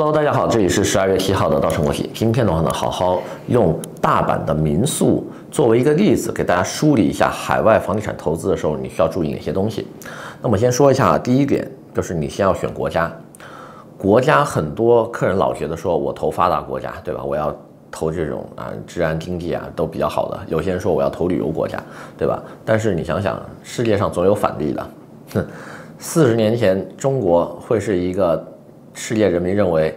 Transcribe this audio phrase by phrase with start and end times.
[0.00, 2.08] Hello，大家好，这里是十二月七号的稻盛国际。
[2.14, 9.86] 今天的话呢，好好用大阪的民宿作为一个例子，给大家梳理一下海外房地产投资的时候你需要注意哪些东西。
[10.40, 13.14] 那么先说一下，第一点就是你先要选国家。
[13.98, 17.22] 国家很多客人老觉得说我投发达国家，对吧？
[17.22, 17.54] 我要
[17.90, 20.40] 投这种啊治安经济啊都比较好的。
[20.48, 21.78] 有些人说我要投旅游国家，
[22.16, 22.42] 对吧？
[22.64, 24.90] 但是你想想，世界上总有反例的。
[25.34, 25.46] 哼，
[26.00, 28.42] 四十年前中国会是一个。
[28.92, 29.96] 世界人民认为，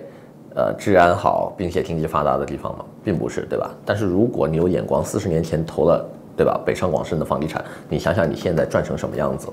[0.56, 2.86] 呃，治安好并且经济发达的地方吗？
[3.04, 3.72] 并不是，对吧？
[3.84, 6.06] 但是如果你有眼光，四十年前投了，
[6.38, 6.60] 对吧？
[6.64, 9.48] 北上广深的房地产，你想想你现在赚成什么样子？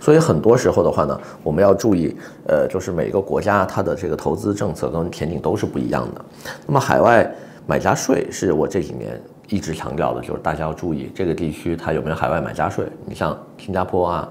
[0.00, 2.16] 所以很多时候的话呢，我们要注意，
[2.46, 6.24] 呃，就是每个国家它的这个投资政策跟前景都是不一样的。
[6.66, 7.30] 那么海外
[7.66, 12.86] 买家税是我这几年一直强调的，就是大家要注意这个地区它有没有海外买家税。
[13.04, 14.28] 你像新加坡啊，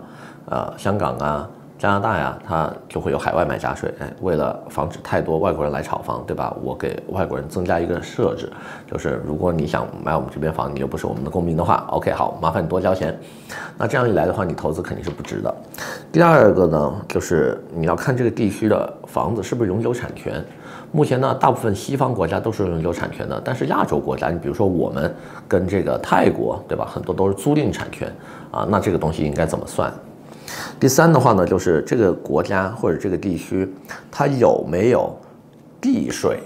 [0.50, 1.50] 呃，香港啊。
[1.80, 3.90] 加拿大呀，它就会有海外买家税。
[4.00, 6.54] 哎，为了防止太多外国人来炒房，对吧？
[6.62, 8.52] 我给外国人增加一个设置，
[8.86, 13.18] 就是如果你想买我们这边房，你又不是我们的公民的话，OK，好，麻烦你多交钱。
[13.78, 15.56] 那这样一来的话，你投资肯定是不值的。
[16.12, 20.44] 第二个呢，就是你要看这个地区的房子是不是永久产权。
[20.92, 25.16] 目前呢，大部分西方国家都是永久产权的，但是亚洲国家，你比如说我们
[25.48, 26.86] 跟这个泰国，对吧？
[26.94, 28.14] 很多都是租赁产权
[28.52, 29.90] 啊，那这个东西应该怎么算？
[30.80, 33.70] 第三的话呢，就是这个国家或者这个地区，
[34.10, 35.14] 它有没有
[35.82, 36.40] 地税？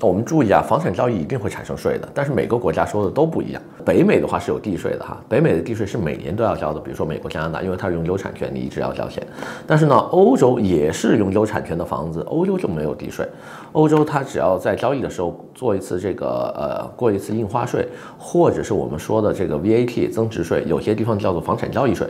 [0.00, 3.60] 我们注意啊，房产交易一定会产生税的，但是每个国家说的都不一样。
[3.84, 9.22] 北美的话是有地税的哈，北美的地税是每年都要交的，比如说美国、加拿大，因为它是永久产权，你一直要交钱。
[9.66, 13.28] 但是呢，欧洲也是永久产权的房子，欧洲就没有地税。
[13.72, 17.86] 欧洲它只要在交易的时候做一次这个呃过一次印花税，
[18.18, 22.08] 或者是我们说的这个 VAT 增值税，有些地方叫做房产交易税。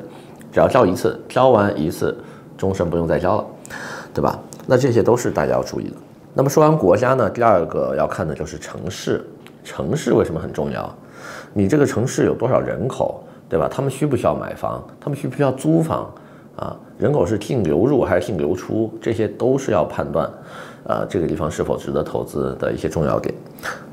[0.53, 2.17] 只要交一次，交完一次，
[2.59, 3.47] 终身不用再交了，
[4.13, 4.39] 对吧？
[4.67, 5.97] 那这些都是大家要注意的。
[6.35, 9.25] 那么说完国家呢，第二个要看的就是城市。
[9.63, 10.93] 城市为什么很重要？
[11.53, 13.69] 你这个城市有多少人口，对吧？
[13.71, 14.83] 他们需不需要买房？
[15.01, 16.09] 他们需不需要租房？
[16.57, 18.93] 啊，人口是净流入还是净流出？
[19.01, 20.31] 这些都是要判断，
[20.85, 23.35] 呃，这个地方是否值得投资的一些重要点。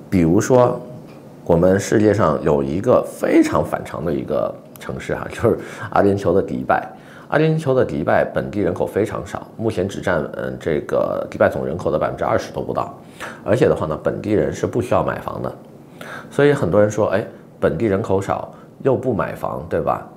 [0.10, 0.80] 比如说，
[1.46, 4.54] 我们世界上有一个非常反常的一个。
[4.80, 5.58] 城市哈， 就是
[5.92, 6.88] 阿联酋的迪拜。
[7.30, 12.98] 阿联酋的迪拜本地人口非常少，目前只占嗯这个迪拜总人口的百分之二十都不到。
[13.44, 15.54] 而且的话呢，本地人是不需要买房的。
[16.32, 17.26] 所以很多人说，哎，
[17.60, 20.08] 本地人口少又不买房，对吧？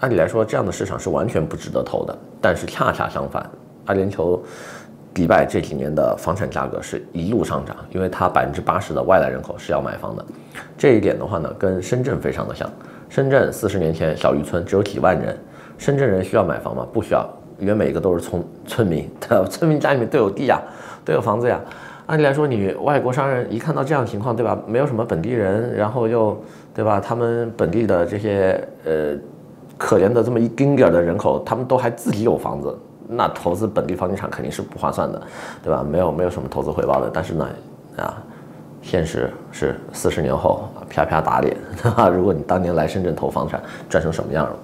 [0.00, 2.18] 按理来说，这样的市场是完全不值得投的。
[2.40, 3.48] 但是恰恰相反，
[3.84, 4.40] 阿联酋
[5.14, 10.24] 迪拜这几年的房产价格是一路上涨，因为它百分之八十的外来人口是要买房的。
[10.76, 12.68] 这一点的话呢，跟深圳非常的像。
[13.08, 15.36] 深圳四十年前小渔村只有几万人，
[15.78, 16.86] 深圳人需要买房吗？
[16.92, 20.60] 不需要，因为每个都是村 村民，对吧村民家里面都有地呀，
[21.04, 21.60] 都有房子呀。
[22.06, 24.58] 按理来说，你外国商人一看到这样的情况，对吧？
[24.66, 26.38] 没有什么本地人，然后又
[26.74, 27.00] 对吧？
[27.00, 29.16] 他们本地的这些呃
[29.76, 35.22] 可怜的这么一丁点儿的人口，他们都还自己有房子，那投资本地房地产肯定是不划算的，
[35.62, 35.82] 对吧？
[35.82, 37.10] 没有没有什么投资回报的。
[37.12, 37.48] 但是呢，
[37.96, 38.22] 啊。
[38.80, 44.56] 现实是四十年后啪啪打脸 哈哈，如果你当年来深圳投房产，赚成什么样了？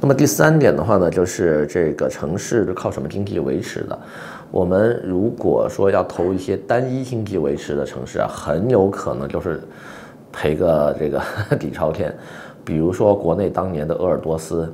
[0.00, 3.98] 那么第三点的话呢，就是这个城市是靠什么经济维持的？
[4.50, 9.60] 我们如果说要投一些单一经济维持的城市啊，很有可能就是
[10.32, 11.20] 赔个这个
[11.58, 12.12] 底朝天。
[12.64, 14.72] 比如说国内当年的鄂尔多斯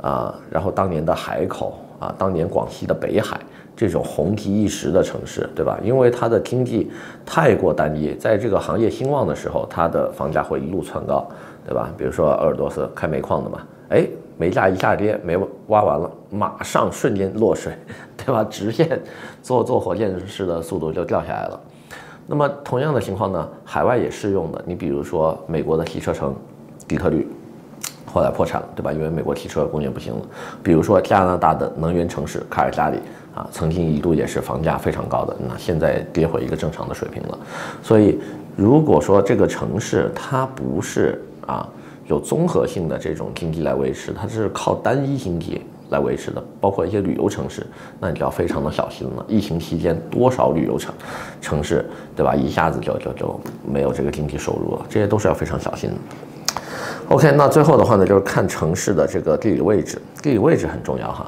[0.00, 3.40] 啊，然后当年的海口啊，当年广西的北海。
[3.74, 5.78] 这种红极一时的城市，对吧？
[5.82, 6.90] 因为它的经济
[7.24, 11.26] 太过单一，在这个行业兴旺的时候，它的房价会一路窜高，
[11.66, 11.90] 对吧？
[11.96, 14.06] 比如说鄂尔多斯开煤矿的嘛，哎，
[14.36, 15.38] 煤价一下跌，煤
[15.68, 17.72] 挖完了，马上瞬间落水，
[18.16, 18.44] 对吧？
[18.44, 19.00] 直线
[19.42, 21.60] 坐坐火箭式的速度就掉下来了。
[22.26, 24.62] 那么同样的情况呢，海外也适用的。
[24.64, 26.34] 你比如说美国的汽车城
[26.86, 27.26] 底特律，
[28.06, 28.92] 后来破产了，对吧？
[28.92, 30.22] 因为美国汽车工业不行了。
[30.62, 32.98] 比如说加拿大的能源城市卡尔加里。
[33.34, 37.38] 啊，曾经一度也是房价非常高的，那现在跌回一个正常的水平了。
[37.82, 38.20] 所以，
[38.56, 41.66] 如果说这个城市它不是啊
[42.08, 47.66] 有综合性的这种经济来维持，它是靠单一经济来维持的，包括一些旅游城市，
[47.98, 49.24] 那你就要非常的小心了。
[49.26, 50.94] 疫情期间多少旅游城
[51.40, 52.34] 城市，对吧？
[52.34, 55.96] 一下子就就就没有这个经济收入了，这些都是要非常小心的。
[57.12, 61.26] OK，那最后的话呢，就是看城市的这个地理位置，地理位置很重要哈。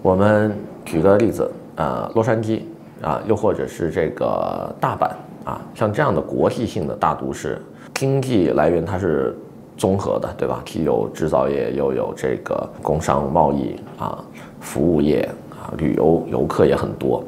[0.00, 0.56] 我们。
[0.84, 2.62] 举个例子，呃，洛杉矶
[3.00, 5.08] 啊，又或者是这个大阪
[5.48, 7.62] 啊，像这样的国际性的大都市，
[7.94, 9.32] 经济来源它是
[9.76, 10.60] 综合的，对吧？
[10.66, 14.18] 既有制造业，又有这个工商贸易啊，
[14.60, 17.22] 服务业啊，旅游游客也很多。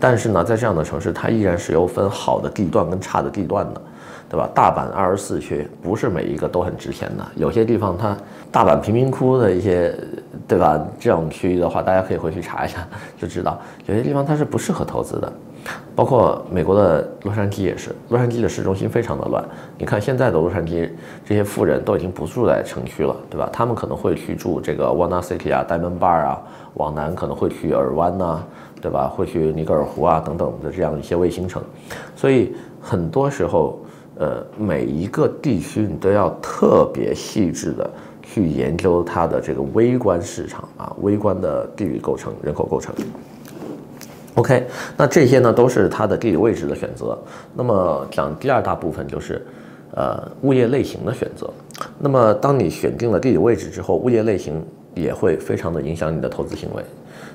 [0.00, 3.80] 但是呢，在这样的城市，它依然是有分好的地段跟差的地段的，
[4.28, 4.48] 对吧？
[4.54, 8.16] 大阪二十四区不是每一个都很值钱的，有些地方它
[8.50, 9.94] 大阪贫民窟的一些，
[10.48, 10.80] 对吧？
[10.98, 12.86] 这种区域的话，大家可以回去查一下，
[13.16, 15.32] 就知道有些地方它是不适合投资的。
[15.96, 19.44] 包括美国的洛杉矶也是，洛杉矶的市中心非常的乱。
[19.76, 20.88] 你看现在的洛杉矶，
[21.24, 23.48] 这些富人都已经不住在城区了，对吧？
[23.52, 26.40] 他们可能会去住这个 Wana City 啊、Diamond Bar 啊，
[26.74, 28.44] 往南可能会去尔湾呐，
[28.80, 29.08] 对吧？
[29.08, 31.60] 会去尼格尔湖啊等等的这样一些卫星城。
[32.14, 33.80] 所以很多时候，
[34.18, 37.90] 呃，每一个地区你都要特别细致的
[38.22, 42.94] 去研究它的这个微观市场啊，微观的地理构成、人口构成。
[44.34, 44.66] OK，
[44.96, 47.18] 那这些呢都是它的地理位置的选择。
[47.54, 49.44] 那么讲第二大部分就是，
[49.92, 51.50] 呃，物业类型的选择。
[51.98, 54.62] 那么当你选定了地理位置之后，物业类型
[54.94, 56.82] 也会非常的影响你的投资行为。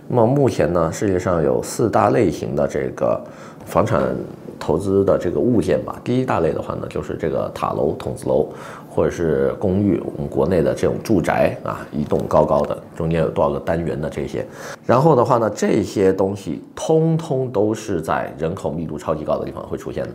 [0.07, 3.19] 那么目前呢，世界上有四大类型的这个
[3.65, 4.15] 房产
[4.61, 5.99] 投资的这个物件吧。
[6.03, 8.47] 第一大类的话呢，就是这个塔楼、筒子楼。
[8.93, 14.45] 或者是公寓，我们国内的这种住宅啊，一栋高高的，中间有多少个单元的这些，
[14.85, 20.09] 然后的话呢，这些东西通通都是在人口密度超级高的地方会出现的，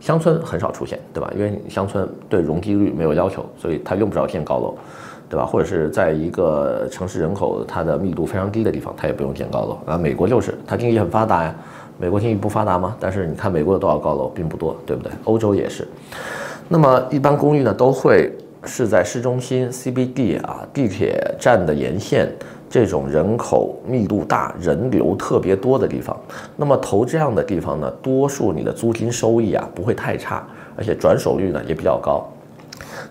[0.00, 1.30] 乡村很少出现，对吧？
[1.36, 4.74] 因为乡村对容积率没有要求，所以它用不着建高楼，
[5.28, 5.44] 对吧？
[5.44, 9.98] 或者是在一个城市人口它的密度非常低的地方，它也不用建高楼啊。
[9.98, 11.54] 美国就是它经济很发达呀，
[11.98, 12.96] 美国经济不发达吗？
[12.98, 15.12] 但是你看美国有多少高楼，并不多，对不对？
[15.24, 15.86] 欧洲也是。
[16.68, 18.32] 那么一般公寓呢，都会
[18.64, 22.32] 是在市中心 CBD 啊，地铁站的沿线
[22.68, 26.18] 这种人口密度大、人流特别多的地方。
[26.56, 30.42] 那么投这样的地方呢，多数你的租金收益啊不会太差，
[30.76, 32.26] 而且转手率呢也比较高。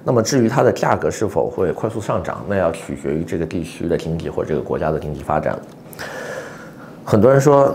[0.04, 5.58] 那么至于它的价格是否会快速上涨，那要取决于这个地区的经济或者这个国家的经济发展。
[7.06, 7.74] 很多人说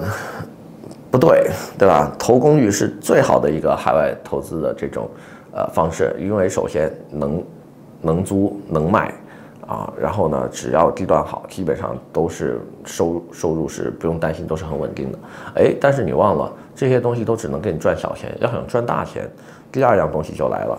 [1.10, 2.12] 不对，对吧？
[2.19, 5.08] 投公寓是最好的一个海外投资的这种。
[5.50, 7.43] 呃，方式，因为首先能
[8.02, 9.12] 能租能卖
[9.66, 15.19] 啊，然后呢，只要地段好，基本上都是收收入是不用担心，都是很稳定的。
[15.56, 19.28] 哎，但是你忘了，这些东西都只能给你赚小钱，要想赚大钱，
[19.72, 20.78] 第二样东西就来了。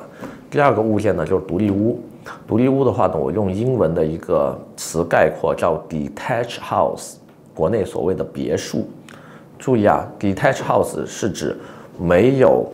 [0.52, 2.00] 第二个物件呢，就是独立屋。
[2.48, 7.16] 独立屋的话呢，我用英文的一个词概括叫 detached house，
[7.56, 8.88] 国内所谓的别墅。
[9.60, 11.56] 注意啊，detached house 是指
[12.00, 12.66] 没有。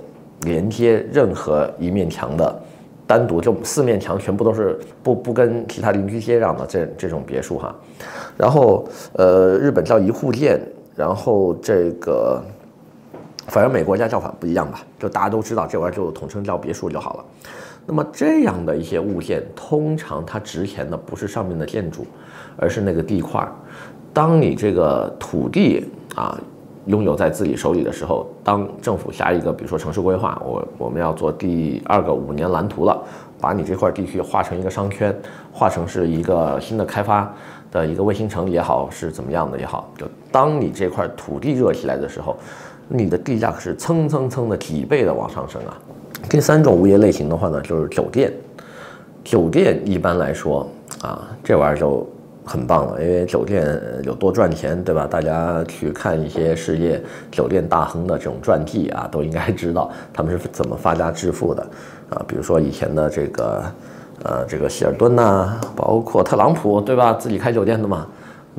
[0.42, 2.62] 连接任何一面墙的，
[3.08, 7.74] 单独就四面墙全部都是不不跟其他邻居接壤的这这种别墅哈，
[8.38, 10.62] 然后呃日本叫一户建，
[10.94, 12.44] 然后这个
[13.48, 17.26] 反正每国家叫法不一样吧，就大家都知道这玩意儿就统称叫别墅就好了。
[17.88, 22.06] 那么这样的一些物件，通常它值钱的不是上面的建筑，
[22.56, 23.52] 而是那个地块儿。
[24.14, 26.38] 当你这个土地啊。
[26.86, 33.02] 拥有在自己手里的时候，当政府下一个，比如说城市规划，我我们要做第二个五年蓝图了，
[33.42, 35.16] 把你这块地区划成一个商圈，
[35.52, 37.34] 划成是一个新的开发
[37.72, 42.38] 的一个卫星城也好，是怎么样的也好，就当你这块土地热起来的时候，
[42.88, 45.76] 你的地价可是蹭蹭蹭的几倍的往上升啊。
[46.30, 48.32] 第三种物业类型的话呢，就是酒店，
[49.24, 50.68] 酒店一般来说
[51.02, 52.08] 啊，这玩意儿就。
[52.46, 55.08] 很棒了，因为酒店有多赚钱，对吧？
[55.10, 61.66] 大家去看一些世界酒店大亨的这种传记啊，都应该知道他们是怎么发家致富的
[62.12, 62.24] 啊。
[62.28, 63.64] 比如说以前的这个，
[64.24, 67.14] 呃，这个希尔顿呐，包括特朗普，对吧？
[67.14, 68.06] 自己开酒店的嘛，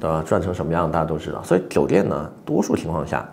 [0.02, 0.22] 呃？
[0.22, 1.42] 赚成什么样，大家都知道。
[1.42, 3.26] 所以酒店呢，多数情况下，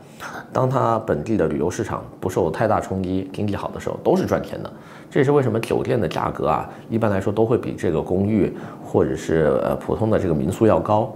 [0.51, 4.71] 当它本地的旅游市场不受太大冲击，经济好的时候，都是赚钱的。
[5.09, 8.51] 这也是为什么酒店的价格啊，一般来说都会比这个公寓
[8.83, 11.13] 或者是呃普通的这个民宿要高，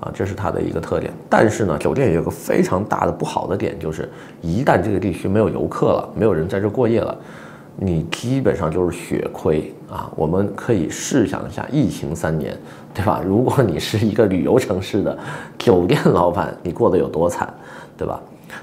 [0.00, 1.12] 啊，这是它的一个特点。
[1.28, 4.08] 但是呢，酒店有个非常大的不好的点，就是
[4.40, 7.14] 一旦这个地区没有游客了，没有人在这过夜了，
[7.76, 10.10] 你基本上就是血亏啊。
[10.16, 12.56] 我们可以试想一下，疫情三年，
[12.94, 13.22] 对吧？
[13.26, 15.18] 如果你是一个旅游城市的
[15.58, 17.52] 酒店老板，你过得有多惨，
[17.96, 18.20] 对吧？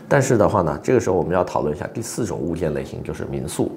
[0.07, 3.71] 但是的话呢，这个时候我们要讨论一下第四种物件类型，就是民宿。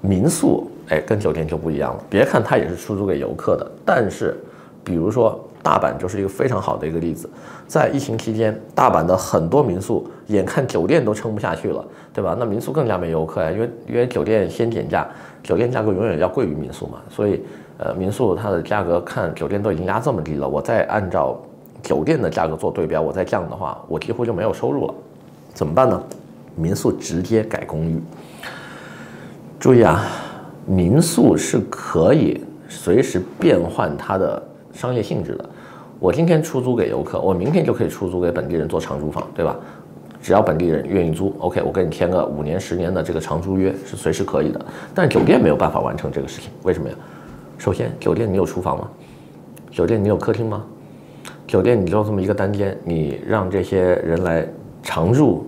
[0.00, 2.04] 民宿，哎，跟酒店就不一样了。
[2.08, 4.36] 别看它也是出租给游客的，但是，
[4.86, 7.28] 比如说大阪就是一个非常好的一个例子。
[7.66, 12.36] 在疫情期间，大阪的很多民宿眼看酒店都撑不下去了，对吧？
[12.38, 15.04] 那民宿更加没游客呀，因为因为酒店先减价，
[15.42, 16.98] 酒店价格永远要贵于民宿嘛。
[17.10, 17.42] 所以，
[17.78, 21.36] 呃，民宿它的价格看酒店都已经压这么低了，我再按照
[21.82, 24.94] 酒店的价格做对标，我再降的话，我几乎就没有收入了。
[25.52, 26.00] 怎么办呢？
[26.54, 28.00] 民宿直接改公寓。
[29.58, 30.04] 注意啊，
[30.64, 34.40] 民宿是可以随时变换它的
[34.76, 35.44] 商业性质的。
[35.98, 39.56] 我今天出租给游客，我明天就可以出租给本地人做长租房，对吧？
[40.20, 44.60] 只要本地人愿意租，OK，我跟你签个五年、十年的这个长租约是随时可以的。
[44.94, 46.94] 但酒店没有办法完成这个事情，为什么呀？
[47.58, 48.88] 首先，酒店你有厨房吗？
[49.70, 50.64] 酒店你有客厅吗？
[51.46, 54.46] 酒店你就这么一个单间，你让这些人来
[54.82, 55.46] 常住，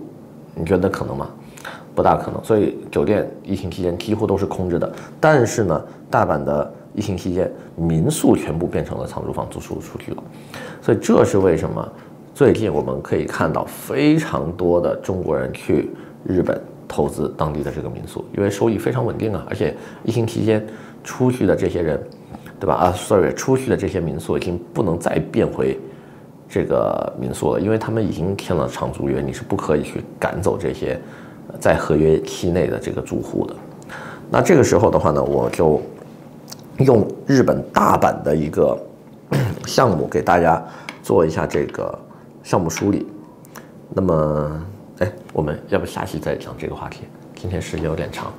[0.55, 1.29] 你觉得可能吗？
[1.93, 2.41] 不大可能。
[2.41, 4.89] 所以酒店疫情期间几乎都是空着的。
[5.19, 10.23] 但是呢，大阪的疫情期间民宿全部变成了长租房租出出去了。
[10.81, 11.89] 所以这是为什么？
[12.35, 15.89] 最近我们可以看到非常多的中国人去
[16.25, 20.65] 日本投资当地的这个民宿，因为收益非常稳定啊，而且疫情期间
[21.03, 22.01] 出去的这些人，
[22.59, 22.75] 对吧？
[22.75, 25.77] 啊，sorry，出去的这些民宿已经不能再变回
[26.47, 30.99] 这个民宿了，因为他们已经签了长租约，你是不可以去赶走这些
[31.59, 33.55] 在合约期内的这个住户的。
[34.31, 35.81] 那这个时候的话呢，我就
[36.79, 38.77] 用日本大阪的一个
[39.65, 40.63] 项目给大家
[41.03, 41.97] 做一下这个。
[42.41, 43.05] 项目梳理，
[43.89, 44.65] 那么，
[44.99, 47.01] 哎，我们要不下期再讲这个话题？
[47.35, 48.33] 今天时间有点长。